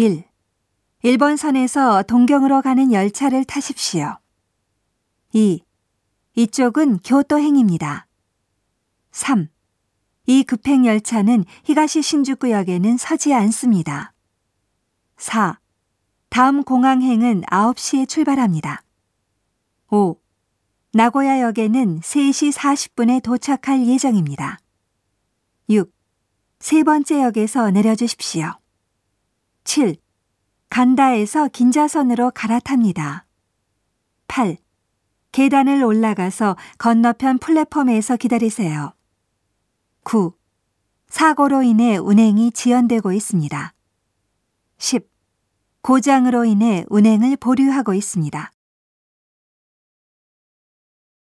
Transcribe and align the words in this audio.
1. 0.00 0.24
1번 1.04 1.36
선에서 1.36 2.02
동경으로 2.04 2.62
가는 2.62 2.90
열차를 2.90 3.44
타십시오. 3.44 4.16
2. 5.34 5.62
이쪽은 6.36 7.00
교토행입니다. 7.00 8.06
3. 9.12 9.48
이 10.24 10.42
급행 10.44 10.86
열차는 10.86 11.44
히가시 11.64 12.00
신주쿠역에는 12.00 12.96
서지 12.96 13.34
않습니다. 13.34 14.14
4. 15.18 15.60
다음 16.30 16.64
공항행은 16.64 17.42
9시에 17.42 18.08
출발합니다. 18.08 18.82
5. 19.90 20.16
나고야역에는 20.94 22.00
3시 22.00 22.54
40분에 22.54 23.22
도착할 23.22 23.86
예정입니다. 23.86 24.60
6. 25.68 25.92
세 26.58 26.84
번째 26.84 27.22
역에서 27.22 27.70
내려주십시오. 27.70 28.60
7. 29.72 29.94
간다에서 30.68 31.46
긴자선으로 31.46 32.32
갈아탑니다. 32.32 33.24
8. 34.26 34.56
계단을 35.30 35.84
올라가서 35.84 36.56
건너편 36.78 37.38
플랫폼에서 37.38 38.16
기다리세요. 38.16 38.94
9. 40.02 40.32
사고로 41.08 41.62
인해 41.62 41.98
운행이 41.98 42.50
지연되고 42.50 43.12
있습니다. 43.12 43.72
10. 44.78 45.08
고장으로 45.82 46.46
인해 46.46 46.84
운행을 46.88 47.36
보류하고 47.36 47.94
있습니다. 47.94 48.50